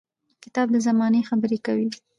•کتاب 0.43 0.67
د 0.71 0.77
زمانې 0.87 1.27
خبرې 1.29 1.57
درکوي. 1.59 1.89